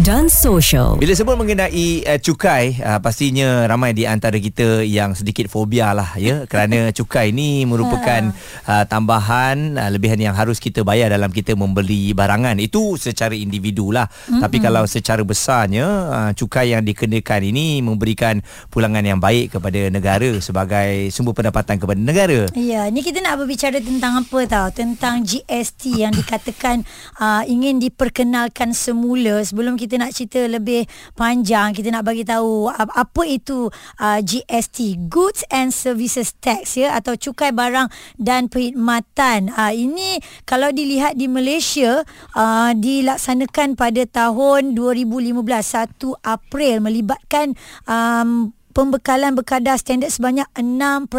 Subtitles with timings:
[0.00, 0.96] dan Social.
[0.96, 6.16] Bila sebut mengenai uh, cukai, uh, pastinya ramai di antara kita yang sedikit fobia lah
[6.16, 8.32] ya kerana cukai ini merupakan
[8.64, 12.56] uh, tambahan uh, lebihan yang harus kita bayar dalam kita membeli barangan.
[12.56, 14.08] Itu secara individu lah.
[14.08, 14.40] Mm-hmm.
[14.40, 18.40] Tapi kalau secara besarnya uh, cukai yang dikenakan ini memberikan
[18.72, 22.48] pulangan yang baik kepada negara sebagai sumber pendapatan kepada negara.
[22.56, 24.68] Ya, ni kita nak berbicara tentang apa tahu?
[24.72, 26.88] Tentang GST yang dikatakan
[27.20, 30.86] uh, ingin diperkenalkan semula sebelum kita nak cerita lebih
[31.18, 33.66] panjang kita nak bagi tahu apa itu
[33.98, 39.50] uh, GST Goods and Services Tax ya atau cukai barang dan perkhidmatan.
[39.50, 42.06] Uh, ini kalau dilihat di Malaysia
[42.38, 51.10] uh, dilaksanakan pada tahun 2015 1 April melibatkan um, pembekalan berkadar standard sebanyak 6%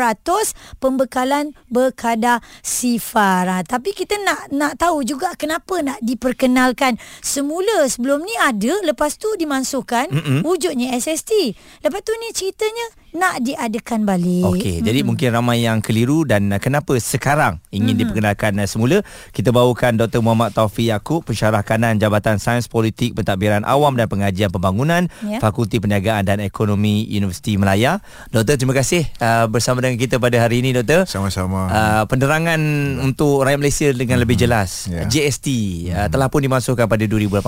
[0.80, 3.48] pembekalan berkadar sifar.
[3.48, 9.16] Ha, tapi kita nak nak tahu juga kenapa nak diperkenalkan semula sebelum ni ada lepas
[9.20, 10.40] tu dimansuhkan Mm-mm.
[10.44, 11.56] wujudnya SST.
[11.84, 14.48] Lepas tu ni ceritanya nak diadakan balik.
[14.56, 14.86] Okey, hmm.
[14.88, 18.02] jadi mungkin ramai yang keliru dan uh, kenapa sekarang ingin hmm.
[18.08, 19.04] diperkenalkan uh, semula?
[19.36, 20.24] Kita bawakan Dr.
[20.24, 25.44] Muhammad Taufik Yaakob, pensyarah kanan Jabatan Sains Politik Pentadbiran Awam dan Pengajian Pembangunan, yeah.
[25.44, 28.00] Fakulti Perniagaan dan Ekonomi Universiti Melaya.
[28.32, 31.04] Doktor, terima kasih uh, bersama dengan kita pada hari ini, Doktor.
[31.04, 31.68] Sama-sama.
[31.68, 33.08] Uh, penerangan hmm.
[33.12, 34.24] untuk rakyat Malaysia dengan hmm.
[34.24, 34.88] lebih jelas.
[34.88, 35.12] Yeah.
[35.12, 35.48] GST
[35.92, 36.10] uh, hmm.
[36.16, 37.44] telah pun dimasukkan pada 2018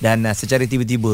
[0.00, 1.12] dan uh, secara tiba-tiba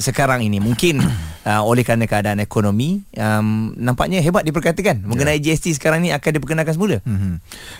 [0.00, 1.04] sekarang ini mungkin
[1.50, 5.56] uh, oleh kerana keadaan ekonomi um, nampaknya hebat diperkatakan mengenai yeah.
[5.56, 6.98] GST sekarang ni akan diperkenalkan semula.
[7.02, 7.34] Mm-hmm.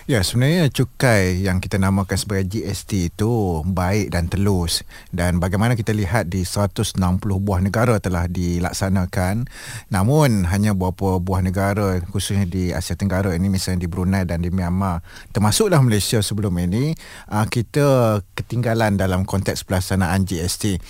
[0.09, 4.83] Ya, sebenarnya cukai yang kita namakan sebagai GST itu baik dan telus
[5.15, 9.47] dan bagaimana kita lihat di 160 buah negara telah dilaksanakan
[9.87, 14.49] namun hanya beberapa buah negara khususnya di Asia Tenggara ini misalnya di Brunei dan di
[14.51, 16.95] Myanmar termasuklah Malaysia sebelum ini
[17.31, 20.81] uh, kita ketinggalan dalam konteks pelaksanaan GST.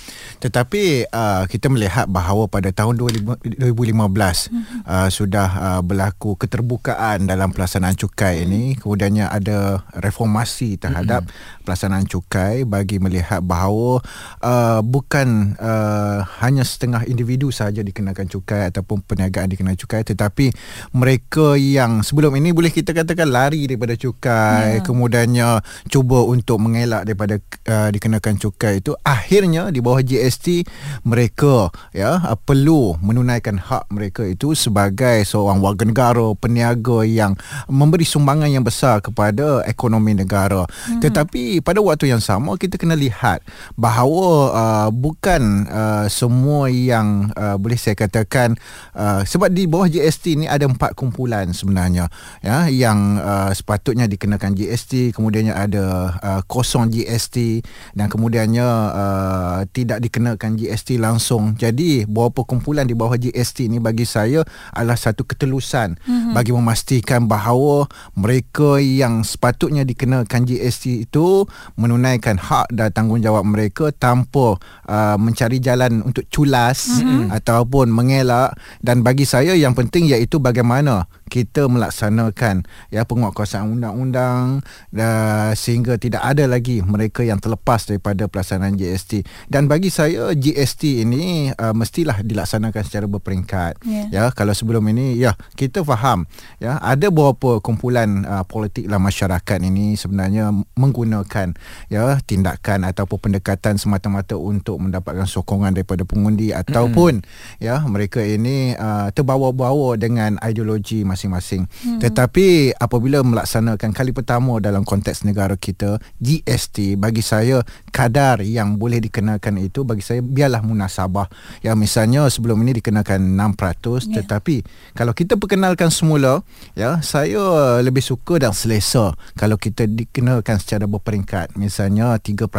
[0.42, 4.88] Tetapi uh, kita melihat bahawa pada tahun 2015 mm-hmm.
[4.88, 11.64] uh, sudah uh, berlaku keterbukaan dalam pelaksanaan cukai ini kemudiannya ada reformasi terhadap mm-hmm.
[11.68, 14.00] pelaksanaan cukai bagi melihat bahawa
[14.40, 20.56] uh, bukan uh, hanya setengah individu sahaja dikenakan cukai ataupun perniagaan dikenakan cukai tetapi
[20.96, 24.84] mereka yang sebelum ini boleh kita katakan lari daripada cukai yeah.
[24.86, 25.50] kemudiannya
[25.90, 30.66] cuba untuk mengelak daripada uh, dikenakan cukai itu akhirnya di bawah GST
[31.04, 37.34] mereka ya uh, perlu menunaikan hak mereka itu sebagai seorang warga negara peniaga yang
[37.70, 41.02] memberi sumbangan yang besar kepada ekonomi negara hmm.
[41.02, 43.42] tetapi pada waktu yang sama kita kena lihat
[43.74, 48.58] bahawa uh, bukan uh, semua yang uh, boleh saya katakan
[48.94, 52.12] uh, sebab di bawah GST ni ada empat kumpulan sebenarnya
[52.44, 55.86] ya yang uh, sepatutnya dikenakan GST kemudiannya ada
[56.20, 57.64] uh, kosong GST
[57.96, 64.04] dan kemudiannya uh, tidak dikenakan GST langsung jadi beberapa kumpulan di bawah GST ni bagi
[64.12, 64.44] saya
[64.76, 66.36] adalah satu ketelusan mm-hmm.
[66.36, 67.88] bagi memastikan bahawa
[68.20, 71.48] mereka yang sepatutnya dikenakan GST itu
[71.80, 74.60] menunaikan hak dan tanggungjawab mereka tanpa
[74.92, 77.32] uh, mencari jalan untuk culas mm-hmm.
[77.32, 78.52] ataupun mengelak
[78.84, 84.60] dan bagi saya yang penting iaitu bagaimana kita melaksanakan ya penguatkuasaan undang-undang
[84.92, 91.08] dan sehingga tidak ada lagi mereka yang terlepas daripada pelaksanaan GST dan bagi saya GST
[91.08, 94.08] ini uh, mestilah dilaksanakan secara berperingkat yeah.
[94.12, 96.28] ya kalau sebelum ini ya kita faham
[96.60, 101.54] ya ada beberapa kumpulan uh, politik dalam masyarakat ini sebenarnya menggunakan
[101.88, 107.62] ya tindakan ataupun pendekatan semata-mata untuk mendapatkan sokongan daripada pengundi ataupun mm-hmm.
[107.62, 111.70] ya mereka ini uh, terbawa-bawa dengan ideologi masing masing-masing.
[111.86, 112.00] Hmm.
[112.02, 117.62] Tetapi apabila melaksanakan kali pertama dalam konteks negara kita GST bagi saya
[117.94, 121.30] kadar yang boleh dikenakan itu bagi saya biarlah munasabah.
[121.62, 124.24] Ya misalnya sebelum ini dikenakan 6% yeah.
[124.24, 124.66] tetapi
[124.98, 126.42] kalau kita perkenalkan semula
[126.74, 132.50] ya saya lebih suka dan selesa kalau kita dikenakan secara berperingkat misalnya 3%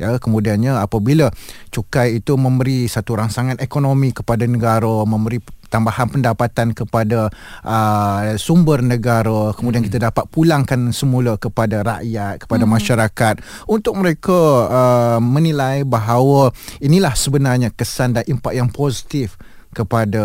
[0.00, 1.30] ya kemudiannya apabila
[1.70, 7.28] cukai itu memberi satu rangsangan ekonomi kepada negara memberi tambahan pendapatan kepada
[7.64, 9.88] uh, sumber negara kemudian hmm.
[9.92, 12.72] kita dapat pulangkan semula kepada rakyat kepada hmm.
[12.72, 13.34] masyarakat
[13.68, 16.50] untuk mereka uh, menilai bahawa
[16.80, 19.36] inilah sebenarnya kesan dan impak yang positif
[19.78, 20.24] kepada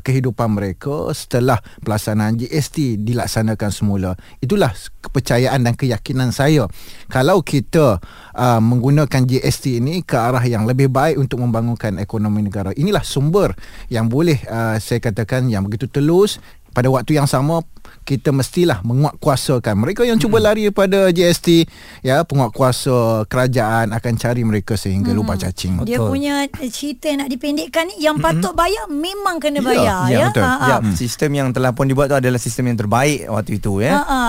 [0.00, 4.16] kehidupan mereka setelah pelaksanaan GST dilaksanakan semula.
[4.40, 4.72] Itulah
[5.04, 6.64] kepercayaan dan keyakinan saya.
[7.12, 8.00] Kalau kita
[8.32, 12.72] uh, menggunakan GST ini ke arah yang lebih baik untuk membangunkan ekonomi negara.
[12.72, 13.52] Inilah sumber
[13.92, 16.40] yang boleh uh, saya katakan yang begitu telus
[16.74, 17.62] pada waktu yang sama
[18.04, 21.64] kita mestilah menguatkuasakan mereka yang cuba lari daripada GST
[22.04, 26.10] ya penguatkuasa kerajaan akan cari mereka sehingga lubang cacing Dia Betul.
[26.12, 30.26] punya cerita yang nak dipendekkan ni yang patut bayar memang kena bayar ya, ya.
[30.28, 30.44] betul.
[30.44, 30.66] Ha, ha.
[30.68, 33.96] Ya, sistem yang telah pun dibuat tu adalah sistem yang terbaik waktu itu ya.
[33.96, 34.22] Ha, ha.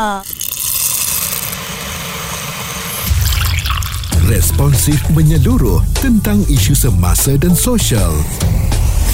[4.25, 8.09] Responsif menyeluruh tentang isu semasa dan sosial.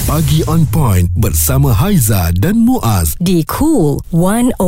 [0.02, 3.14] Pagi on point bersama Haiza dan Muaz.
[3.22, 4.58] di Cool 101.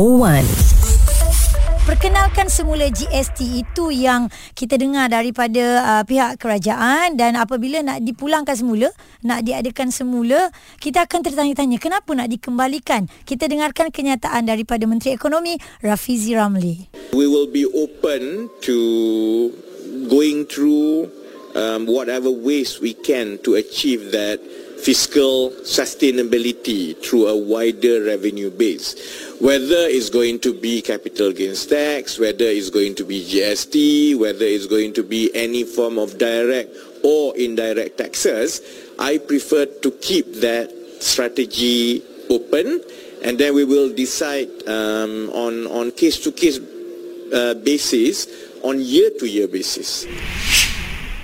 [1.83, 8.55] Perkenalkan semula GST itu yang kita dengar daripada uh, pihak kerajaan dan apabila nak dipulangkan
[8.55, 8.87] semula,
[9.27, 13.11] nak diadakan semula, kita akan tertanya-tanya kenapa nak dikembalikan.
[13.27, 17.11] Kita dengarkan kenyataan daripada Menteri Ekonomi Rafizi Ramli.
[17.11, 18.77] We will be open to
[20.07, 21.11] going through
[21.59, 24.39] um, whatever ways we can to achieve that
[24.85, 28.93] fiscal sustainability through a wider revenue base.
[29.41, 34.45] Whether it's going to be capital gains tax, whether it's going to be GST, whether
[34.45, 36.69] it's going to be any form of direct
[37.03, 38.61] or indirect taxes,
[38.99, 40.69] I prefer to keep that
[41.01, 42.79] strategy open
[43.23, 46.59] and then we will decide um, on on case to case
[47.33, 48.27] uh, basis
[48.61, 50.05] on year to year basis.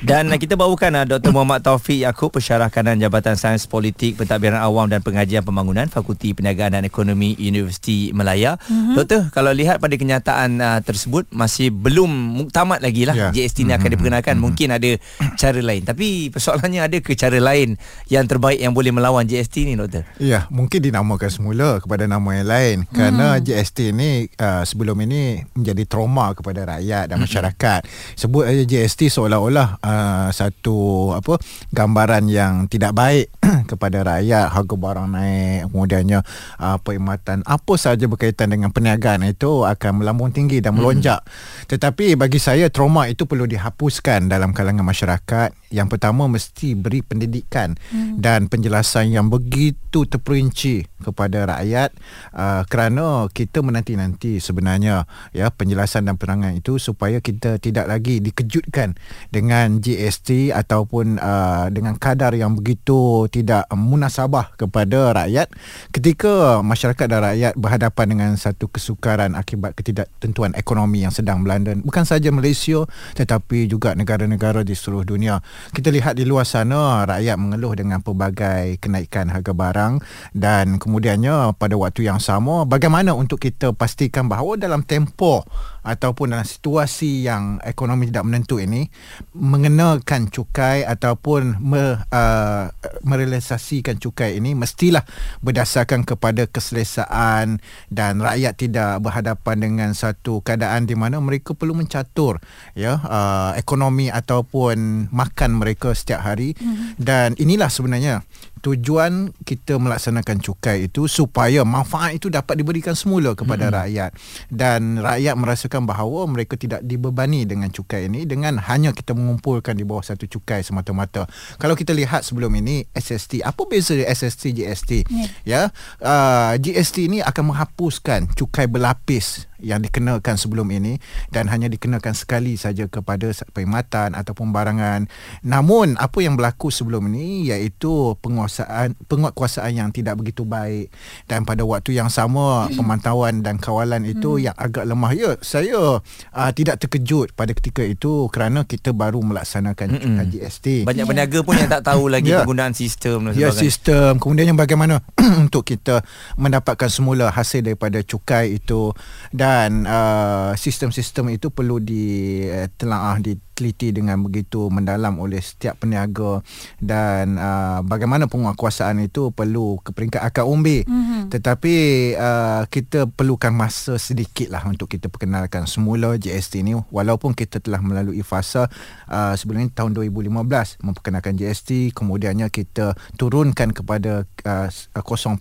[0.02, 1.30] Dan kita bawakan uh, Dr.
[1.30, 6.74] Muhammad Taufik Yaakob Pensyarah Kanan Jabatan Sains Politik Pentadbiran Awam dan Pengajian Pembangunan Fakulti Perniagaan
[6.74, 8.58] dan Ekonomi Universiti Melaya.
[8.66, 8.98] Mm-hmm.
[8.98, 13.30] Doktor, kalau lihat pada kenyataan uh, tersebut masih belum muktamad lagi lah Ya.
[13.30, 14.42] GST ni akan diperkenalkan.
[14.42, 14.90] Mungkin ada
[15.38, 15.86] cara lain.
[15.86, 17.78] Tapi persoalannya ada ke cara lain
[18.10, 20.08] yang terbaik yang boleh melawan GST ni doktor?
[20.18, 25.84] Ya, mungkin dinamakan semula kepada nama yang lain kerana GST ni uh, sebelum ini menjadi
[25.86, 27.86] trauma kepada rakyat dan masyarakat.
[28.18, 29.91] Sebut aja GST seolah-olah uh,
[30.32, 31.38] satu apa
[31.74, 33.28] gambaran yang tidak baik
[33.72, 36.20] kepada rakyat, harga barang naik, kemudiannya
[36.60, 41.24] uh, perkhidmatan apa sahaja berkaitan dengan perniagaan itu akan melambung tinggi dan melonjak.
[41.68, 45.54] Tetapi bagi saya trauma itu perlu dihapuskan dalam kalangan masyarakat.
[45.72, 47.80] Yang pertama mesti beri pendidikan
[48.20, 51.96] dan penjelasan yang begitu terperinci kepada rakyat
[52.38, 58.96] uh, kerana kita menanti-nanti sebenarnya ya penjelasan dan penerangan itu supaya kita tidak lagi dikejutkan
[59.34, 65.50] dengan GST ataupun uh, dengan kadar yang begitu tidak munasabah kepada rakyat
[65.90, 72.06] ketika masyarakat dan rakyat berhadapan dengan satu kesukaran akibat ketidaktentuan ekonomi yang sedang melanda bukan
[72.06, 72.86] saja Malaysia
[73.18, 75.42] tetapi juga negara-negara di seluruh dunia.
[75.74, 79.94] Kita lihat di luar sana rakyat mengeluh dengan pelbagai kenaikan harga barang
[80.38, 85.42] dan kemudiannya pada waktu yang sama bagaimana untuk kita pastikan bahawa dalam tempoh
[85.82, 88.86] ataupun dalam situasi yang ekonomi tidak menentu ini
[89.34, 92.66] mengenakan cukai ataupun me, uh,
[93.02, 95.02] merealisasikan cukai ini mestilah
[95.42, 102.38] berdasarkan kepada keselesaan dan rakyat tidak berhadapan dengan satu keadaan di mana mereka perlu mencatur
[102.78, 107.02] ya uh, ekonomi ataupun makan mereka setiap hari mm-hmm.
[107.02, 108.22] dan inilah sebenarnya
[108.62, 113.80] tujuan kita melaksanakan cukai itu supaya manfaat itu dapat diberikan semula kepada mm-hmm.
[113.82, 114.12] rakyat
[114.54, 119.84] dan rakyat merasakan bahawa mereka tidak dibebani dengan cukai ini dengan hanya kita mengumpulkan di
[119.84, 121.26] bawah satu cukai semata-mata.
[121.58, 124.92] Kalau kita lihat sebelum ini SST, apa beza SST GST?
[125.10, 125.28] Ya.
[125.44, 125.62] Ya,
[126.00, 130.98] uh, GST ini akan menghapuskan cukai berlapis yang dikenakan sebelum ini
[131.30, 135.06] dan hanya dikenakan sekali saja kepada perkhidmatan ataupun barangan.
[135.42, 140.90] Namun apa yang berlaku sebelum ini iaitu penguasaan penguatkuasaan yang tidak begitu baik
[141.26, 145.14] dan pada waktu yang sama pemantauan dan kawalan itu yang agak lemah.
[145.14, 150.68] Ya, saya uh, tidak terkejut pada ketika itu kerana kita baru melaksanakan cukai GST.
[150.84, 152.48] Banyak peniaga pun yang tak tahu lagi Ya.
[152.48, 153.60] penggunaan sistem dan Ya sebagainya.
[153.60, 155.04] sistem Kemudian yang bagaimana
[155.44, 156.00] Untuk kita
[156.40, 158.96] Mendapatkan semula Hasil daripada cukai itu
[159.30, 159.51] Dan
[159.88, 163.18] uh, Sistem-sistem itu Perlu ditelaah
[163.62, 166.42] Diteliti dengan begitu Mendalam oleh setiap peniaga
[166.82, 171.30] Dan uh, Bagaimana penguatkuasaan itu Perlu ke peringkat akar umbi mm-hmm.
[171.30, 171.76] Tetapi
[172.18, 177.86] uh, Kita perlukan masa sedikit lah Untuk kita perkenalkan semula GST ini Walaupun kita telah
[177.86, 178.66] melalui fasa
[179.06, 185.38] uh, Sebelum ini tahun 2015 Memperkenalkan GST Kemudiannya kita turunkan kepada uh, 0%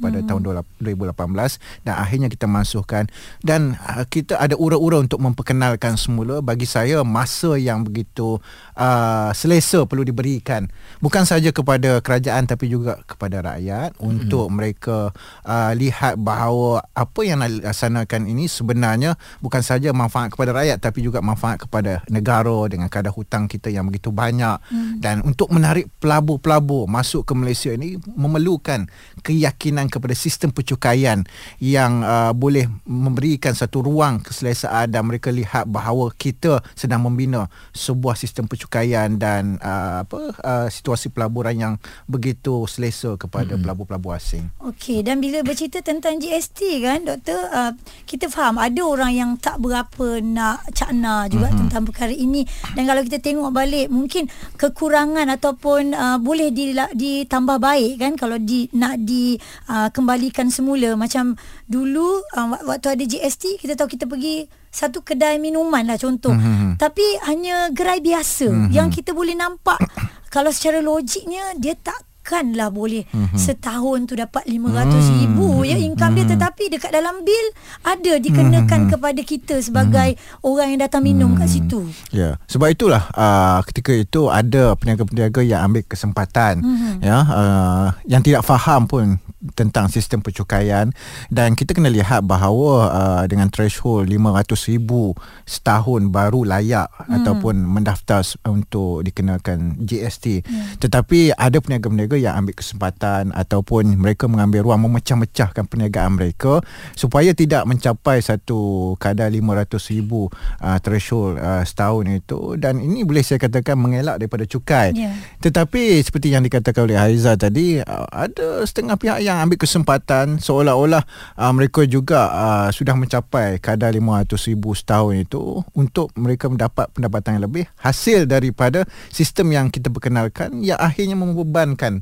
[0.00, 0.26] pada hmm.
[0.28, 0.40] tahun
[0.80, 3.04] 2018 dan akhirnya kita masukkan
[3.42, 8.38] dan uh, kita ada ura-ura untuk memperkenalkan semula bagi saya masa masa yang begitu
[8.78, 10.70] uh, selesa perlu diberikan
[11.02, 14.06] bukan saja kepada kerajaan tapi juga kepada rakyat mm-hmm.
[14.06, 15.10] untuk mereka
[15.42, 21.18] uh, lihat bahawa apa yang dilaksanakan ini sebenarnya bukan saja manfaat kepada rakyat tapi juga
[21.18, 25.02] manfaat kepada negara dengan kadar hutang kita yang begitu banyak mm.
[25.02, 28.86] dan untuk menarik pelabur-pelabur masuk ke Malaysia ini memerlukan
[29.26, 31.26] keyakinan kepada sistem pencukaian
[31.58, 37.31] yang uh, boleh memberikan satu ruang keselesaan dan mereka lihat bahawa kita sedang membina
[37.72, 41.74] sebuah sistem pencukaian dan uh, apa uh, situasi pelaburan yang
[42.06, 43.62] begitu selesa kepada hmm.
[43.64, 44.52] pelabur-pelabur asing.
[44.62, 47.72] Okey dan bila bercerita tentang GST kan doktor uh,
[48.04, 51.58] kita faham ada orang yang tak berapa nak cakna juga hmm.
[51.66, 52.44] tentang perkara ini
[52.76, 56.52] dan kalau kita tengok balik mungkin kekurangan ataupun uh, boleh
[56.92, 61.36] ditambah baik kan kalau di nak dikembalikan uh, semula macam
[61.68, 66.80] dulu uh, waktu ada GST kita tahu kita pergi satu kedai minuman lah contoh mm-hmm.
[66.80, 68.72] tapi hanya gerai biasa mm-hmm.
[68.72, 69.76] yang kita boleh nampak
[70.34, 73.34] kalau secara logiknya dia tak takkanlah boleh mm-hmm.
[73.34, 75.18] setahun tu dapat 500 mm-hmm.
[75.26, 76.30] ribu ya income mm-hmm.
[76.30, 77.46] dia tetapi dekat dalam bil
[77.82, 78.92] ada dikenakan mm-hmm.
[78.94, 80.46] kepada kita sebagai mm-hmm.
[80.46, 81.42] orang yang datang minum mm-hmm.
[81.42, 81.80] kat situ.
[82.14, 82.22] Ya.
[82.22, 82.34] Yeah.
[82.46, 86.94] Sebab itulah uh, ketika itu ada peniaga-peniaga yang ambil kesempatan mm-hmm.
[87.02, 89.18] ya uh, yang tidak faham pun
[89.58, 90.94] tentang sistem pencukaian
[91.26, 97.10] dan kita kena lihat bahawa uh, dengan threshold 500 ribu setahun baru layak mm.
[97.10, 100.46] ataupun mendaftar untuk dikenakan GST.
[100.46, 100.78] Yeah.
[100.78, 106.60] Tetapi ada peniaga-peniaga peniaga yang ambil kesempatan ataupun mereka mengambil ruang memecah-mecahkan perniagaan mereka
[106.92, 110.28] supaya tidak mencapai satu kadar 500 ribu
[110.60, 115.16] uh, threshold uh, setahun itu dan ini boleh saya katakan mengelak daripada cukai yeah.
[115.40, 121.08] tetapi seperti yang dikatakan oleh Haiza tadi uh, ada setengah pihak yang ambil kesempatan seolah-olah
[121.40, 127.40] uh, mereka juga uh, sudah mencapai kadar 500 ribu setahun itu untuk mereka mendapat pendapatan
[127.40, 132.01] yang lebih hasil daripada sistem yang kita perkenalkan yang akhirnya membebankan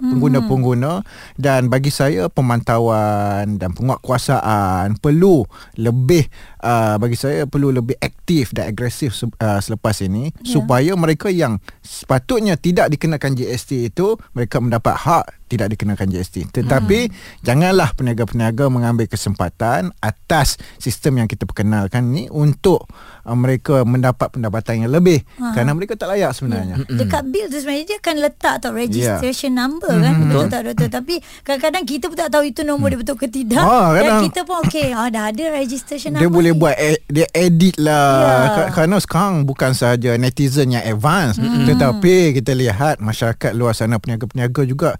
[0.00, 1.04] pengguna-pengguna
[1.36, 5.44] dan bagi saya pemantauan dan penguatkuasaan perlu
[5.76, 6.26] lebih
[6.64, 10.48] uh, bagi saya perlu lebih aktif dan agresif uh, selepas ini yeah.
[10.48, 17.10] supaya mereka yang sepatutnya tidak dikenakan GST itu mereka mendapat hak tidak dikenakan GST tetapi
[17.10, 17.42] hmm.
[17.42, 22.86] janganlah peniaga-peniaga mengambil kesempatan atas sistem yang kita perkenalkan ni untuk
[23.26, 25.52] uh, mereka mendapat pendapatan yang lebih ha.
[25.52, 26.86] kerana mereka tak layak sebenarnya.
[26.86, 26.98] Yeah.
[27.02, 29.60] Dekat bil tu sebenarnya dia akan letak tau registration yeah.
[29.66, 30.30] number kan mm-hmm.
[30.30, 32.92] betul tak doktor tapi kadang-kadang kita pun tak tahu itu nombor mm.
[32.92, 33.64] dia betul ke tidak.
[33.64, 36.18] Ha, Dan kita pun okey ah dah ada registration.
[36.18, 36.58] Dia boleh ni.
[36.60, 38.70] buat e- dia edit lah yeah.
[38.70, 41.66] kerana sekarang bukan sahaja netizen yang advance mm.
[41.74, 44.90] tetapi kita lihat masyarakat luar sana peniaga-peniaga juga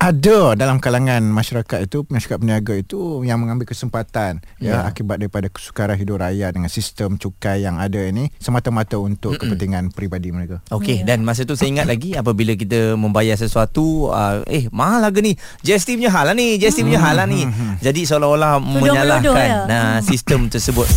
[0.00, 4.86] ada dalam kalangan masyarakat itu masyarakat peniaga itu yang mengambil kesempatan yeah.
[4.86, 9.42] ya akibat daripada kesukaran hidup raya dengan sistem cukai yang ada ini semata-mata untuk Mm-mm.
[9.44, 10.64] kepentingan peribadi mereka.
[10.72, 11.12] Okey yeah.
[11.12, 15.32] dan masa tu saya ingat lagi apabila kita membayar sesuatu uh, eh mahal harga ni
[15.62, 17.44] GST punya hal lah ni GST punya hal lah ni.
[17.44, 17.70] Mm-hmm.
[17.80, 19.60] Jadi seolah-olah menyalahkan ya.
[19.68, 20.88] nah sistem tersebut.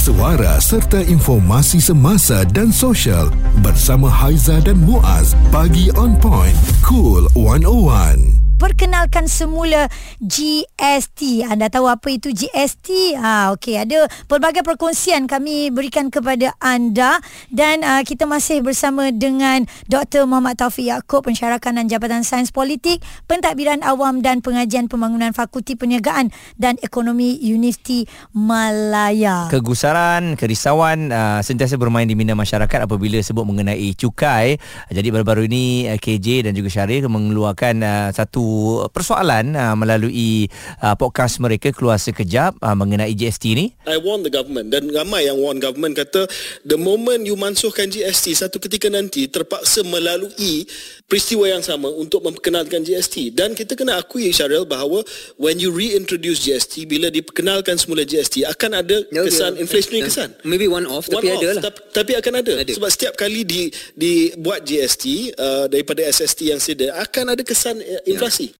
[0.00, 3.28] Suara serta informasi semasa dan sosial
[3.60, 9.88] bersama Haiza dan Muaz bagi on point cool 101 perkenalkan semula
[10.20, 11.48] GST.
[11.48, 13.16] Anda tahu apa itu GST?
[13.16, 19.64] Ha, okey, ada pelbagai perkongsian kami berikan kepada anda dan uh, kita masih bersama dengan
[19.88, 20.28] Dr.
[20.28, 26.28] Muhammad Taufik Yaakob, pensyarakan dan Jabatan Sains Politik, Pentadbiran Awam dan Pengajian Pembangunan Fakulti Perniagaan
[26.60, 28.04] dan Ekonomi Universiti
[28.36, 29.48] Malaya.
[29.48, 34.60] Kegusaran, kerisauan uh, sentiasa bermain di minda masyarakat apabila sebut mengenai cukai.
[34.92, 38.49] Jadi baru-baru ini uh, KJ dan juga Syarif mengeluarkan uh, satu
[38.90, 40.48] persoalan uh, melalui
[40.82, 43.66] uh, podcast mereka keluar sekejap uh, mengenai GST ni.
[43.88, 46.28] I warn the government dan ramai yang warn government kata
[46.66, 50.64] the moment you mansuhkan GST satu ketika nanti terpaksa melalui
[51.10, 55.02] peristiwa yang sama untuk memperkenalkan GST dan kita kena akui Syaril bahawa
[55.42, 59.62] when you reintroduce GST bila diperkenalkan semula GST akan ada no, kesan yeah.
[59.66, 60.08] inflationary yeah.
[60.08, 60.28] kesan.
[60.46, 61.62] Maybe one off one tapi off, ada lah.
[61.66, 62.52] Tapi, tapi akan ada.
[62.62, 62.70] ada.
[62.70, 63.66] Sebab setiap kali di
[63.98, 68.54] dibuat GST uh, daripada SST yang sedia akan ada kesan uh, inflasi.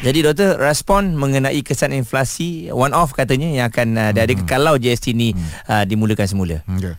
[0.00, 4.48] Jadi doktor respon mengenai kesan inflasi one off katanya yang akan uh, ada hmm.
[4.48, 5.68] kalau GST ni hmm.
[5.68, 6.56] uh, dimulakan semula.
[6.64, 6.96] Okay.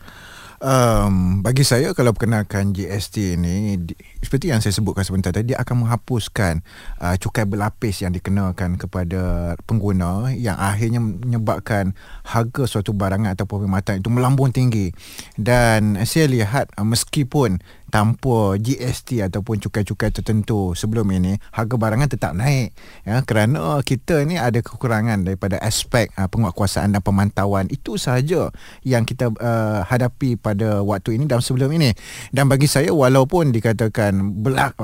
[0.58, 3.78] Um, bagi saya kalau perkenalkan GST ini
[4.18, 6.66] seperti yang saya sebutkan sebentar tadi dia akan menghapuskan
[6.98, 11.94] uh, cukai berlapis yang dikenakan kepada pengguna yang akhirnya menyebabkan
[12.26, 14.90] harga suatu barangan atau perkhidmatan itu melambung tinggi.
[15.38, 22.32] Dan saya lihat uh, meskipun tanpa GST ataupun cukai-cukai tertentu sebelum ini harga barangan tetap
[22.36, 23.24] naik ya.
[23.24, 27.66] Kerana kita ni ada kekurangan daripada aspek uh, penguatkuasaan dan pemantauan.
[27.72, 28.52] Itu sahaja
[28.84, 31.92] yang kita uh, hadapi pada waktu ini dan sebelum ini.
[32.30, 34.20] Dan bagi saya walaupun dikatakan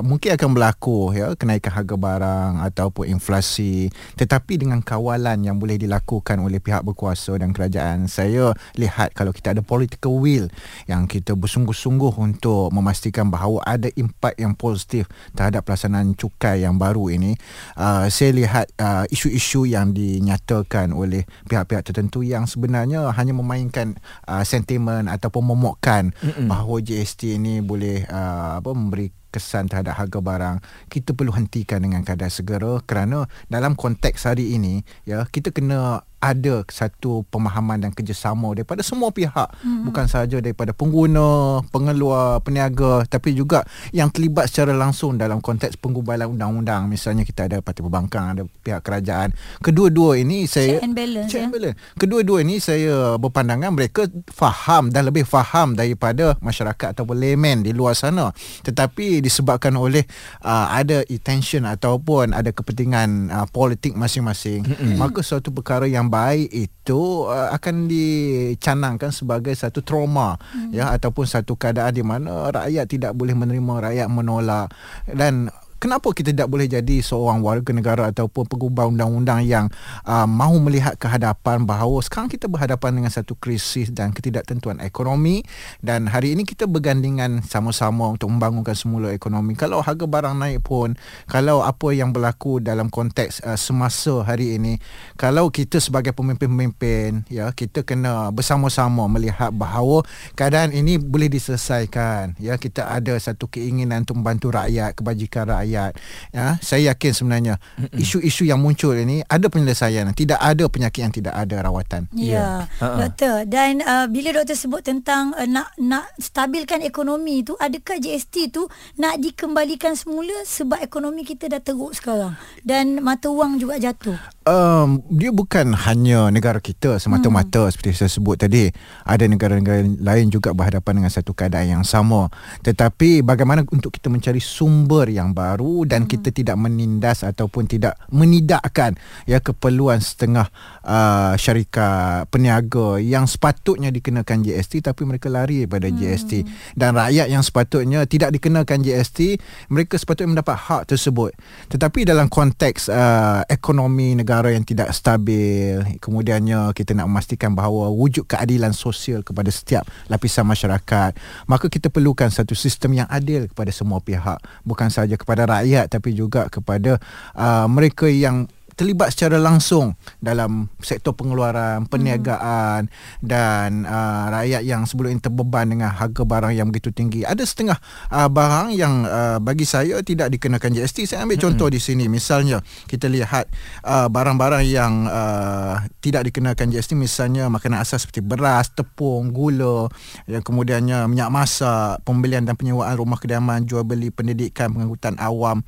[0.01, 6.39] mungkin akan berlaku ya kenaikan harga barang ataupun inflasi tetapi dengan kawalan yang boleh dilakukan
[6.41, 10.47] oleh pihak berkuasa dan kerajaan saya lihat kalau kita ada political will
[10.89, 12.94] yang kita bersungguh-sungguh untuk memastikan
[13.29, 17.35] bahawa ada impak yang positif terhadap pelaksanaan cukai yang baru ini
[17.75, 24.41] uh, saya lihat uh, isu-isu yang dinyatakan oleh pihak-pihak tertentu yang sebenarnya hanya memainkan uh,
[24.41, 26.47] sentimen ataupun momokkan Mm-mm.
[26.47, 32.07] bahawa GST ini boleh uh, apa memberi kesan terhadap harga barang kita perlu hentikan dengan
[32.07, 38.55] kadar segera kerana dalam konteks hari ini ya kita kena ada satu pemahaman dan kerjasama
[38.55, 39.89] daripada semua pihak hmm.
[39.89, 46.31] bukan sahaja daripada pengguna, pengeluar, peniaga tapi juga yang terlibat secara langsung dalam konteks penggubalan
[46.31, 49.35] undang-undang misalnya kita ada parti perbankan, ada pihak kerajaan.
[49.61, 51.29] Kedua-dua ini saya check and balance.
[51.29, 51.45] Check ya?
[51.47, 51.77] and balance.
[51.97, 57.93] Kedua-dua ini saya berpandangan mereka faham dan lebih faham daripada masyarakat ataupun layman di luar
[57.93, 58.31] sana.
[58.65, 60.05] Tetapi disebabkan oleh
[60.41, 64.97] uh, ada intention ataupun ada kepentingan uh, politik masing-masing, mm-hmm.
[64.99, 70.71] maka suatu perkara yang baik itu uh, akan dicanangkan sebagai satu trauma hmm.
[70.75, 74.71] ya ataupun satu keadaan di mana rakyat tidak boleh menerima rakyat menolak
[75.09, 75.49] dan
[75.85, 79.69] kenapa kita tidak boleh jadi seorang warga negara ataupun pengubah undang-undang yang
[80.01, 85.45] uh, mahu melihat ke hadapan bahawa sekarang kita berhadapan dengan satu krisis dan ketidaktentuan ekonomi
[85.85, 89.53] dan hari ini kita bergandingan sama-sama untuk membangunkan semula ekonomi.
[89.53, 90.97] Kalau harga barang naik pun,
[91.29, 94.81] kalau apa yang berlaku dalam konteks uh, semasa hari ini,
[95.21, 100.01] kalau kita sebagai pemimpin-pemimpin, ya kita kena bersama-sama melihat bahawa
[100.33, 102.41] keadaan ini boleh diselesaikan.
[102.41, 105.93] Ya kita ada satu keinginan untuk membantu rakyat, kebajikan rakyat rakyat.
[106.31, 107.99] Ya, saya yakin sebenarnya Mm-mm.
[107.99, 110.07] isu-isu yang muncul ini ada penyelesaian.
[110.15, 112.07] Tidak ada penyakit yang tidak ada rawatan.
[112.15, 112.55] Ya, yeah.
[112.79, 112.97] uh-huh.
[113.05, 113.35] doktor.
[113.45, 118.63] Dan uh, bila doktor sebut tentang uh, nak nak stabilkan ekonomi itu, adakah GST itu
[118.95, 124.34] nak dikembalikan semula sebab ekonomi kita dah teruk sekarang dan mata wang juga jatuh?
[124.45, 127.71] Um, dia bukan hanya negara kita semata-mata hmm.
[127.73, 128.69] seperti saya sebut tadi.
[129.01, 132.29] Ada negara-negara lain juga berhadapan dengan satu keadaan yang sama.
[132.61, 136.09] Tetapi bagaimana untuk kita mencari sumber yang baru dan hmm.
[136.13, 138.93] kita tidak menindas ataupun tidak menidakkan
[139.25, 140.45] ya keperluan setengah
[140.85, 145.97] uh, syarikat peniaga yang sepatutnya dikenakan GST tapi mereka lari daripada hmm.
[145.97, 146.31] GST
[146.77, 149.41] dan rakyat yang sepatutnya tidak dikenakan GST
[149.73, 151.33] mereka sepatutnya mendapat hak tersebut.
[151.73, 155.79] Tetapi dalam konteks uh, ekonomi negara negara yang tidak stabil.
[156.03, 161.15] Kemudiannya kita nak memastikan bahawa wujud keadilan sosial kepada setiap lapisan masyarakat.
[161.47, 164.43] Maka kita perlukan satu sistem yang adil kepada semua pihak.
[164.67, 166.99] Bukan sahaja kepada rakyat tapi juga kepada
[167.39, 173.23] uh, mereka yang terlibat secara langsung dalam sektor pengeluaran, perniagaan hmm.
[173.23, 177.23] dan uh, rakyat yang sebelum ini terbeban dengan harga barang yang begitu tinggi.
[177.23, 177.79] Ada setengah
[178.11, 181.07] uh, barang yang uh, bagi saya tidak dikenakan GST.
[181.07, 181.45] Saya ambil hmm.
[181.49, 182.11] contoh di sini.
[182.11, 183.47] Misalnya kita lihat
[183.87, 189.87] uh, barang-barang yang uh, tidak dikenakan GST misalnya makanan asas seperti beras, tepung, gula,
[190.27, 195.63] yang kemudiannya minyak masak, pembelian dan penyewaan rumah kediaman, jual beli pendidikan, pengangkutan awam,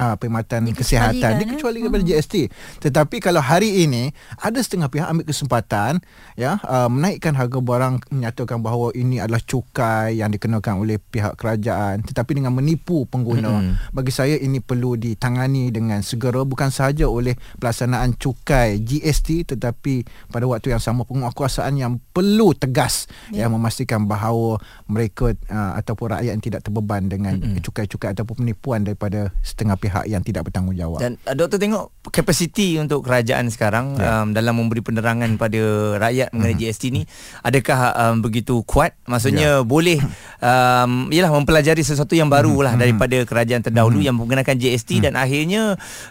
[0.00, 2.12] uh, perkhidmatan kesihatan dikecualikan daripada hmm.
[2.16, 2.34] GST.
[2.80, 6.00] Tetapi kalau hari ini ada setengah pihak ambil kesempatan
[6.40, 12.00] ya uh, menaikkan harga barang menyatakan bahawa ini adalah cukai yang dikenakan oleh pihak kerajaan
[12.00, 13.60] tetapi dengan menipu pengguna.
[13.60, 13.76] Hmm.
[13.92, 20.48] Bagi saya ini perlu ditangani dengan segera bukan sahaja oleh pelaksanaan cukai GST tetapi pada
[20.48, 23.44] waktu yang sama penguatkuasaan yang perlu tegas yeah.
[23.44, 24.56] yang memastikan bahawa
[24.88, 27.60] mereka uh, ataupun rakyat yang tidak terbeban dengan hmm.
[27.60, 31.02] cukai-cukai ataupun penipuan daripada setengah pihak pihak yang tidak bertanggungjawab.
[31.02, 34.22] Dan uh, doktor tengok kapasiti untuk kerajaan sekarang yeah.
[34.22, 36.70] um, dalam memberi penerangan pada rakyat mengenai mm-hmm.
[36.70, 37.02] GST ni
[37.42, 38.94] adakah um, begitu kuat?
[39.10, 39.66] Maksudnya yeah.
[39.66, 39.98] boleh
[40.38, 42.66] um, yalah mempelajari sesuatu yang baru mm-hmm.
[42.70, 44.06] lah daripada kerajaan terdahulu mm-hmm.
[44.06, 45.04] yang menggunakan GST mm-hmm.
[45.10, 45.62] dan akhirnya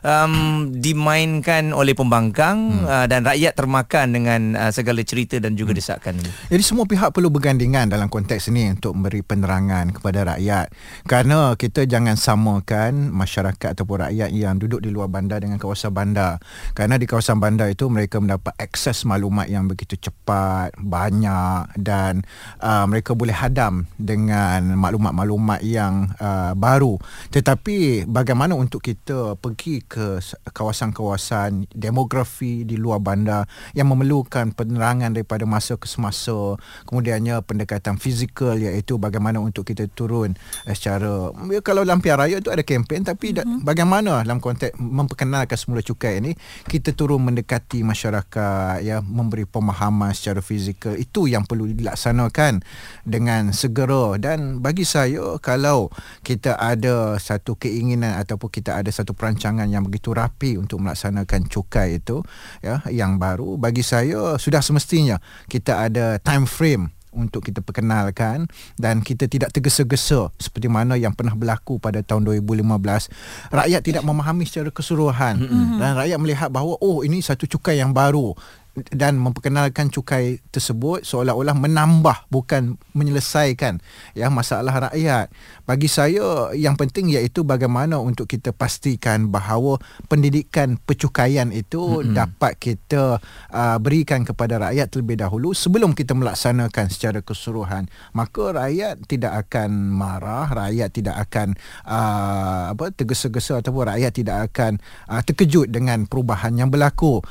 [0.03, 0.33] um,
[0.75, 2.85] dimainkan oleh pembangkang mm.
[2.85, 5.77] uh, dan rakyat termakan dengan uh, segala cerita dan juga mm.
[5.79, 6.31] desakan ini.
[6.51, 10.67] Jadi semua pihak perlu bergandingan dalam konteks ini untuk memberi penerangan kepada rakyat.
[11.07, 15.93] Kerana kita jangan samakan masyarakat masyarakat ataupun rakyat yang duduk di luar bandar dengan kawasan
[15.93, 16.41] bandar.
[16.73, 22.25] Kerana di kawasan bandar itu mereka mendapat akses maklumat yang begitu cepat, banyak dan
[22.61, 26.97] uh, mereka boleh hadam dengan maklumat-maklumat yang uh, baru.
[27.29, 33.45] Tetapi bagaimana untuk kita pergi ke kawasan-kawasan demografi di luar bandar
[33.77, 36.57] yang memerlukan penerangan daripada masa ke semasa,
[36.89, 40.33] kemudiannya pendekatan fizikal iaitu bagaimana untuk kita turun
[40.65, 43.58] eh, secara ya, kalau lampian raya itu ada kempen tapi mm-hmm.
[43.61, 46.31] Bagaimana dalam konteks memperkenalkan semula cukai ini
[46.65, 50.95] kita turun mendekati masyarakat ya memberi pemahaman secara fizikal.
[50.95, 52.63] Itu yang perlu dilaksanakan
[53.03, 54.15] dengan segera.
[54.19, 55.91] Dan bagi saya kalau
[56.23, 62.01] kita ada satu keinginan ataupun kita ada satu perancangan yang begitu rapi untuk melaksanakan cukai
[62.01, 62.21] itu
[62.63, 68.45] ya yang baru bagi saya sudah semestinya kita ada time frame untuk kita perkenalkan
[68.77, 74.45] dan kita tidak tergesa-gesa seperti mana yang pernah berlaku pada tahun 2015 rakyat tidak memahami
[74.45, 75.77] secara keseluruhan mm-hmm.
[75.81, 78.33] dan rakyat melihat bahawa oh ini satu cukai yang baru
[78.77, 83.81] dan memperkenalkan cukai tersebut seolah-olah menambah bukan menyelesaikan
[84.13, 85.33] ya masalah rakyat.
[85.65, 92.13] Bagi saya yang penting iaitu bagaimana untuk kita pastikan bahawa pendidikan percukaian itu mm-hmm.
[92.15, 93.17] dapat kita
[93.51, 97.89] uh, berikan kepada rakyat terlebih dahulu sebelum kita melaksanakan secara keseluruhan.
[98.13, 104.77] Maka rakyat tidak akan marah, rakyat tidak akan uh, apa tergesa-gesa ataupun rakyat tidak akan
[105.09, 107.21] uh, terkejut dengan perubahan yang berlaku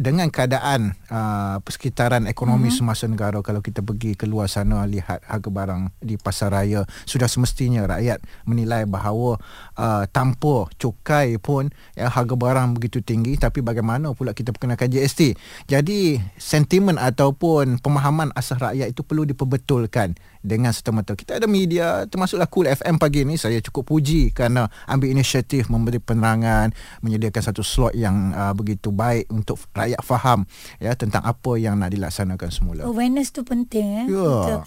[0.00, 0.75] dengan keadaan
[1.12, 2.78] uh, persekitaran ekonomi mm-hmm.
[2.78, 3.38] semasa negara.
[3.44, 8.22] Kalau kita pergi ke luar sana lihat harga barang di pasar raya sudah semestinya rakyat
[8.48, 9.38] menilai bahawa
[9.76, 13.36] uh, tanpa cukai pun ya harga barang begitu tinggi.
[13.36, 15.36] Tapi bagaimana pula kita perkenalkan GST
[15.66, 21.18] jadi sentimen ataupun pemahaman asas rakyat itu perlu diperbetulkan dengan serta-merta.
[21.18, 25.98] Kita ada media termasuklah Cool FM pagi ini saya cukup puji kerana ambil inisiatif memberi
[25.98, 26.70] penerangan,
[27.02, 30.46] menyediakan satu slot yang uh, begitu baik untuk rakyat faham
[30.82, 32.82] ya tentang apa yang nak dilaksanakan semula.
[32.86, 34.06] Awareness tu penting eh.
[34.10, 34.62] Ya.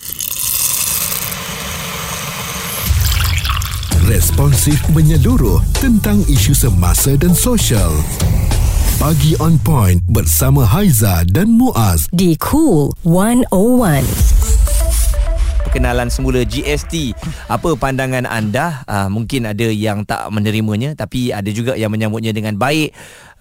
[4.10, 7.94] Responsif menyeluruh tentang isu semasa dan sosial.
[8.98, 14.50] Pagi on point bersama Haiza dan Muaz di Cool 101
[15.70, 17.14] perkenalan semula GST.
[17.46, 18.82] Apa pandangan anda?
[18.90, 22.90] Uh, mungkin ada yang tak menerimanya tapi ada juga yang menyambutnya dengan baik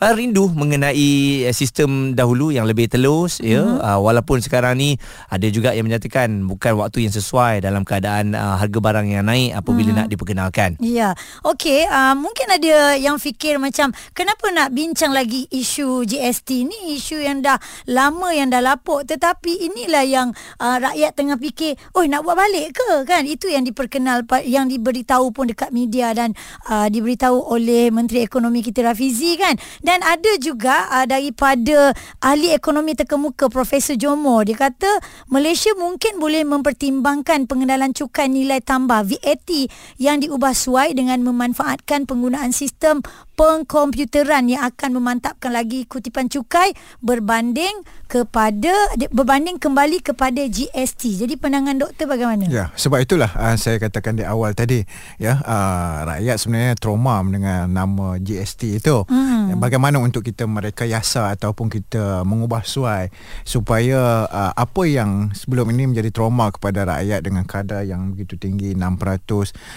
[0.03, 3.83] uh, rindu mengenai uh, sistem dahulu yang lebih telus ya uh-huh.
[3.83, 4.97] uh, walaupun sekarang ni
[5.29, 9.55] ada juga yang menyatakan bukan waktu yang sesuai dalam keadaan uh, harga barang yang naik
[9.55, 10.07] apabila uh-huh.
[10.07, 10.71] nak diperkenalkan.
[10.83, 11.13] Ya.
[11.13, 11.13] Yeah.
[11.47, 17.23] Okey, uh, mungkin ada yang fikir macam kenapa nak bincang lagi isu GST ni isu
[17.23, 17.59] yang dah
[17.91, 20.29] lama yang dah lapuk tetapi inilah yang
[20.63, 23.25] uh, rakyat tengah fikir, "Oh, nak buat balik ke?" kan?
[23.25, 26.37] Itu yang diperkenal yang diberitahu pun dekat media dan
[26.69, 29.57] uh, diberitahu oleh Menteri Ekonomi kita Rafizi kan
[29.89, 35.01] dan ada juga uh, daripada ahli ekonomi terkemuka Profesor Jomo dia kata
[35.33, 39.49] Malaysia mungkin boleh mempertimbangkan pengenalan cukai nilai tambah VAT
[39.97, 43.01] yang diubah suai dengan memanfaatkan penggunaan sistem
[43.39, 47.71] pengkomputeran yang akan memantapkan lagi kutipan cukai berbanding
[48.11, 48.75] kepada
[49.15, 51.23] berbanding kembali kepada GST.
[51.23, 52.51] Jadi pandangan doktor bagaimana?
[52.51, 54.83] Ya, sebab itulah uh, saya katakan di awal tadi
[55.23, 59.07] ya uh, rakyat sebenarnya trauma dengan nama GST itu.
[59.07, 59.55] Hmm.
[59.63, 63.09] Bagaimana untuk kita merekayasa ataupun kita mengubah suai
[63.47, 68.75] supaya uh, apa yang sebelum ini menjadi trauma kepada rakyat dengan kadar yang begitu tinggi
[68.75, 68.83] 6%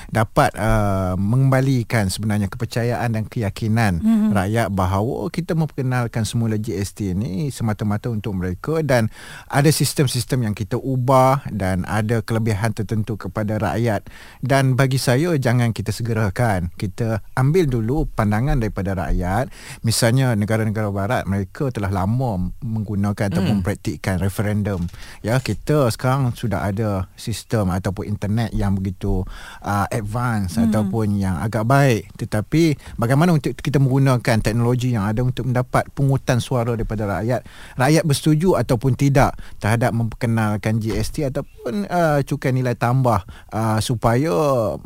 [0.09, 4.29] dapat uh, mengembalikan sebenarnya kepercayaan dan keyakinan keyakinan mm-hmm.
[4.31, 9.11] rakyat bahawa kita memperkenalkan semula GST ini semata-mata untuk mereka dan
[9.51, 14.07] ada sistem-sistem yang kita ubah dan ada kelebihan tertentu kepada rakyat.
[14.41, 16.71] Dan bagi saya jangan kita segerakan.
[16.79, 19.51] Kita ambil dulu pandangan daripada rakyat
[19.91, 23.31] misalnya negara-negara barat mereka telah lama menggunakan mm.
[23.35, 24.87] ataupun mempraktikkan referendum
[25.19, 29.27] ya kita sekarang sudah ada sistem ataupun internet yang begitu
[29.59, 30.71] uh, advance mm.
[30.71, 36.39] ataupun yang agak baik tetapi bagaimana untuk kita menggunakan teknologi yang ada untuk mendapat pungutan
[36.39, 37.43] suara daripada rakyat
[37.75, 44.31] rakyat bersetuju ataupun tidak terhadap memperkenalkan GST ataupun uh, cukai nilai tambah uh, supaya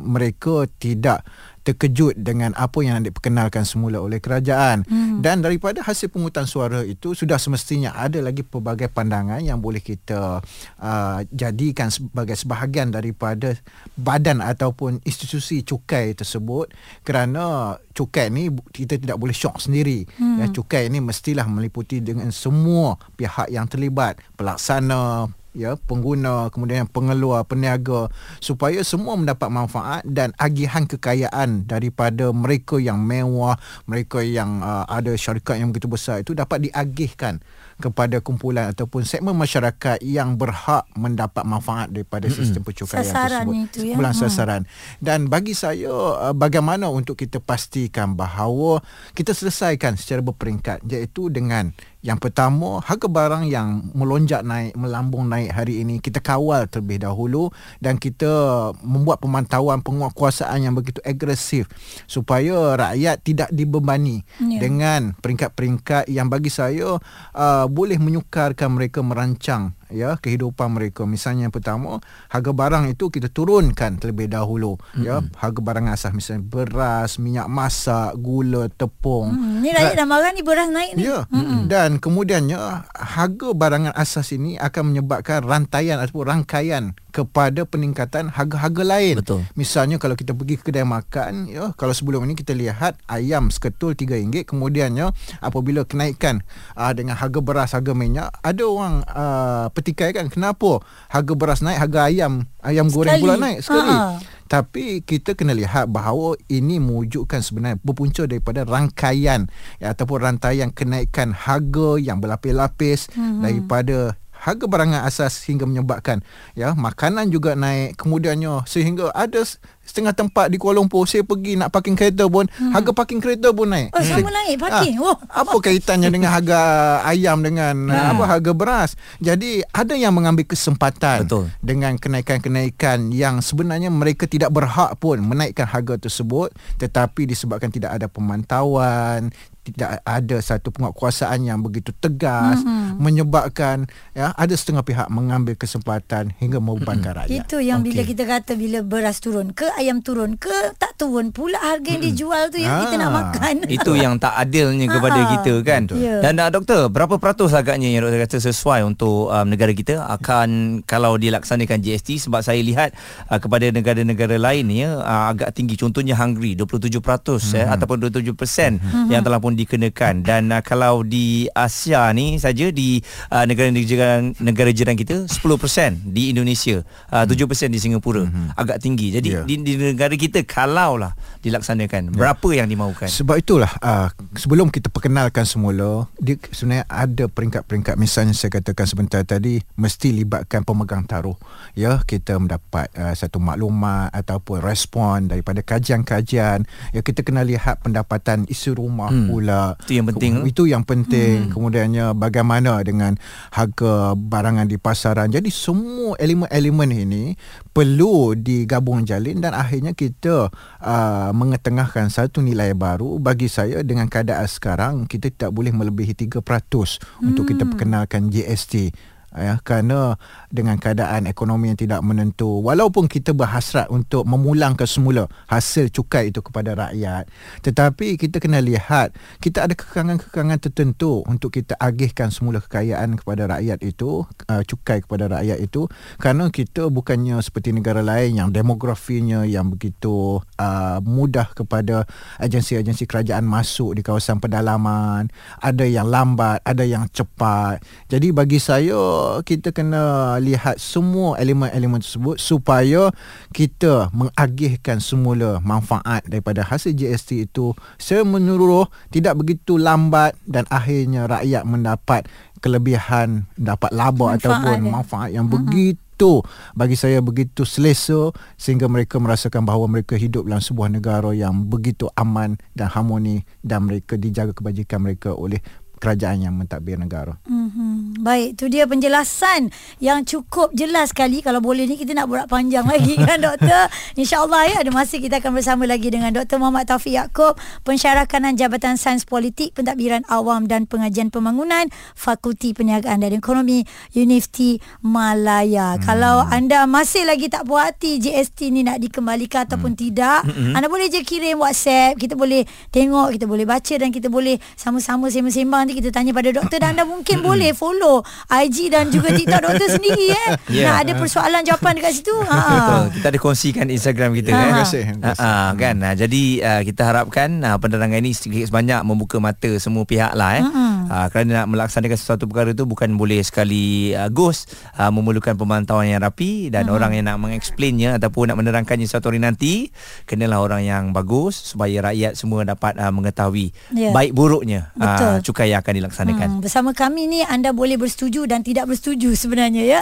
[0.02, 1.22] mereka tidak
[1.66, 5.18] terkejut dengan apa yang diperkenalkan semula oleh kerajaan hmm.
[5.18, 10.38] dan daripada hasil pungutan suara itu sudah semestinya ada lagi pelbagai pandangan yang boleh kita
[10.78, 13.58] uh, jadikan sebagai sebahagian daripada
[13.98, 16.70] badan ataupun institusi cukai tersebut
[17.02, 20.38] kerana cukai ni kita tidak boleh syok sendiri hmm.
[20.38, 25.26] ya cukai ni mestilah meliputi dengan semua pihak yang terlibat pelaksana
[25.56, 28.12] ya pengguna kemudian pengeluar peniaga
[28.44, 33.56] supaya semua mendapat manfaat dan agihan kekayaan daripada mereka yang mewah
[33.88, 37.40] mereka yang uh, ada syarikat yang begitu besar itu dapat diagihkan
[37.76, 43.68] kepada kumpulan ataupun segmen masyarakat yang berhak mendapat manfaat daripada sistem percukaian Sasarannya tersebut.
[43.68, 43.94] itu, ya.
[43.94, 44.22] Kumpulan Hmm.
[44.22, 44.62] sasaran.
[44.98, 48.80] Dan bagi saya uh, bagaimana untuk kita pastikan bahawa
[49.12, 55.50] kita selesaikan secara berperingkat iaitu dengan yang pertama, harga barang yang melonjak naik, melambung naik
[55.50, 58.30] hari ini, kita kawal terlebih dahulu dan kita
[58.78, 61.66] membuat pemantauan penguatkuasaan yang begitu agresif
[62.06, 64.62] supaya rakyat tidak dibebani Ya.
[64.62, 67.02] dengan peringkat-peringkat yang bagi saya
[67.34, 73.30] uh, boleh menyukarkan mereka merancang ya kehidupan mereka misalnya yang pertama harga barang itu kita
[73.30, 75.04] turunkan terlebih dahulu mm-hmm.
[75.04, 80.30] ya harga barang asas misalnya beras minyak masak gula tepung Hmm, ni rakyat dah marah
[80.32, 81.06] ni beras naik ni.
[81.06, 81.28] Ya.
[81.28, 81.60] Mm-hmm.
[81.68, 82.56] Dan kemudiannya
[82.92, 86.84] harga barangan asas ini akan menyebabkan rantaian ataupun rangkaian
[87.16, 89.24] kepada peningkatan harga-harga lain.
[89.24, 89.48] Betul.
[89.56, 93.96] Misalnya kalau kita pergi ke kedai makan, ya, kalau sebelum ini kita lihat ayam seketul
[93.96, 96.44] RM3, kemudiannya apabila kenaikan
[96.76, 100.80] uh, dengan harga beras, harga minyak, ada orang uh, petikai kan kenapa
[101.12, 103.22] harga beras naik, harga ayam ayam goreng Sekali.
[103.22, 103.92] pula naik sekali.
[103.92, 104.16] Ha.
[104.46, 109.50] Tapi kita kena lihat bahawa ini mewujudkan sebenarnya berpunca daripada rangkaian
[109.82, 113.42] ya, ataupun rantaian kenaikan harga yang berlapis-lapis mm-hmm.
[113.42, 116.20] daripada harga barangan asas hingga menyebabkan
[116.52, 119.42] ya makanan juga naik kemudiannya sehingga ada
[119.86, 122.74] setengah tempat di Kuala Lumpur saya pergi nak parking kereta pun hmm.
[122.74, 123.94] harga parking kereta pun naik.
[123.94, 124.94] Oh, sama naik parking.
[124.98, 125.16] Ah, Oh.
[125.30, 126.58] Apa kaitannya dengan harga
[127.06, 128.10] ayam dengan hmm.
[128.16, 128.90] apa harga beras?
[129.22, 131.46] Jadi ada yang mengambil kesempatan Betul.
[131.62, 136.50] dengan kenaikan-kenaikan yang sebenarnya mereka tidak berhak pun menaikkan harga tersebut
[136.82, 139.30] tetapi disebabkan tidak ada pemantauan
[139.66, 143.02] tidak ada satu penguatkuasaan yang begitu tegas mm-hmm.
[143.02, 147.46] menyebabkan ya ada setengah pihak mengambil kesempatan hingga membebankan rakyat.
[147.46, 148.14] Itu yang bila Okey.
[148.14, 152.52] kita kata bila beras turun ke ayam turun ke tak turun pula harga yang dijual
[152.54, 153.54] tu yang kita nak Ah, makan.
[153.76, 155.28] Itu yang tak adilnya kepada Ha.
[155.38, 155.82] kita kan.
[155.94, 156.20] Ya.
[156.20, 160.80] Dan uh, doktor, berapa peratus agaknya yang doktor kata sesuai untuk um, negara kita akan
[160.84, 162.92] kalau dilaksanakan GST sebab saya lihat
[163.30, 167.56] uh, kepada negara-negara lain ya uh, agak tinggi contohnya Hungary 27% hmm.
[167.56, 169.08] ya ataupun 27% hmm.
[169.10, 173.00] yang telah pun dikenakan dan uh, kalau di Asia ni saja di
[173.32, 178.54] uh, negara-negara jiran, negara jiran kita 10% di Indonesia uh, 7% di Singapura hmm.
[178.56, 179.12] agak tinggi.
[179.12, 179.42] Jadi Ya.
[179.42, 183.10] di, di negara kita kalaulah dilaksanakan berapa yang dimaukan?
[183.10, 184.06] Sebab itulah uh,
[184.38, 190.66] sebelum kita perkenalkan semula dia sebenarnya ada peringkat-peringkat misalnya saya katakan sebentar tadi mesti libatkan
[190.66, 191.38] pemegang taruh
[191.78, 198.44] ya kita mendapat uh, satu maklumat ataupun respon daripada kajian-kajian ya kita kena lihat pendapatan
[198.50, 199.26] isi rumah hmm.
[199.30, 199.45] pula
[199.86, 201.36] Itu yang penting, Ke- itu yang penting.
[201.46, 201.52] Hmm.
[201.54, 203.14] kemudiannya bagaimana dengan
[203.54, 205.30] harga barangan di pasaran.
[205.30, 207.24] Jadi semua elemen-elemen ini
[207.70, 210.50] perlu digabung jalin dan akhirnya kita
[210.82, 213.22] uh, mengetengahkan satu nilai baru.
[213.22, 217.22] Bagi saya dengan keadaan sekarang kita tidak boleh melebihi 3% hmm.
[217.22, 218.90] untuk kita perkenalkan GST
[219.36, 220.20] ya kerana
[220.52, 226.44] dengan keadaan ekonomi yang tidak menentu walaupun kita berhasrat untuk memulangkan semula hasil cukai itu
[226.44, 227.28] kepada rakyat.
[227.64, 233.80] Tetapi kita kena lihat kita ada kekangan-kekangan tertentu untuk kita agihkan semula kekayaan kepada rakyat
[233.80, 235.88] itu uh, cukai kepada rakyat itu
[236.20, 242.04] kerana kita bukannya seperti negara lain yang demografinya yang begitu uh, mudah kepada
[242.36, 245.32] agensi-agensi kerajaan masuk di kawasan pedalaman.
[245.60, 247.82] Ada yang lambat ada yang cepat.
[248.10, 248.98] Jadi bagi saya
[249.44, 253.10] kita kena lihat semua elemen-elemen tersebut supaya
[253.50, 261.28] kita mengagihkan semula manfaat daripada hasil GST itu secara menyeluruh tidak begitu lambat dan akhirnya
[261.28, 262.26] rakyat mendapat
[262.60, 264.92] kelebihan dapat laba Manfaat ataupun dia.
[264.92, 266.40] manfaat yang begitu
[266.72, 272.08] bagi saya begitu selesa sehingga mereka merasakan bahawa mereka hidup dalam sebuah negara yang begitu
[272.16, 275.60] aman dan harmoni dan mereka dijaga kebajikan mereka oleh
[275.96, 277.40] kerajaan yang mentadbir negara.
[277.48, 278.20] Mm-hmm.
[278.20, 281.40] Baik, tu dia penjelasan yang cukup jelas sekali.
[281.40, 283.88] Kalau boleh ni kita nak berat panjang lagi kan doktor.
[284.16, 286.60] InsyaAllah ya ada masa kita akan bersama lagi dengan Dr.
[286.60, 287.56] Muhammad Taufik Yaakob,
[287.88, 295.96] Pensyarakanan Jabatan Sains Politik, Pentadbiran Awam dan Pengajian Pembangunan, Fakulti Perniagaan dan Ekonomi, Universiti Malaya.
[295.96, 296.02] Hmm.
[296.04, 300.74] Kalau anda masih lagi tak puas hati GST ni nak dikembalikan ataupun tidak, hmm.
[300.74, 305.30] anda boleh je kirim WhatsApp, kita boleh tengok, kita boleh baca dan kita boleh sama-sama
[305.30, 309.62] sembang-sembang nanti kita tanya pada doktor dan anda mungkin boleh follow IG dan juga TikTok
[309.62, 310.48] doktor sendiri eh.
[310.66, 310.90] Ya.
[310.90, 312.34] Nak ada persoalan jawapan dekat situ.
[312.46, 312.58] Ha.
[312.58, 313.02] Betul.
[313.14, 314.56] Kita ada kongsikan Instagram kita Ha.
[314.56, 314.64] kan.
[314.66, 315.04] Terima kasih.
[315.22, 315.94] Ha, ha, kan.
[316.00, 320.58] Ha, jadi uh, kita harapkan uh, penerangan ini sedikit sebanyak membuka mata semua pihak lah
[320.58, 320.64] eh.
[321.06, 326.10] Uh, kerana nak melaksanakan sesuatu perkara itu bukan boleh sekali uh, ghost uh, memerlukan pemantauan
[326.10, 329.94] yang rapi dan orang yang nak mengeksplainnya ataupun nak menerangkannya suatu hari nanti
[330.24, 334.10] kenalah orang yang bagus supaya rakyat semua dapat uh, mengetahui Ya.
[334.10, 335.30] baik buruknya Betul.
[335.30, 336.48] uh, cukai yang akan dilaksanakan.
[336.56, 340.00] Hmm, bersama kami ni anda boleh bersetuju dan tidak bersetuju sebenarnya ya.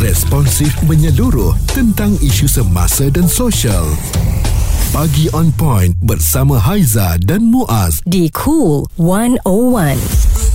[0.00, 3.84] Responsif menyeluruh tentang isu semasa dan sosial.
[4.88, 8.00] Pagi on point bersama Haiza dan Muaz.
[8.08, 10.47] di Cool 101.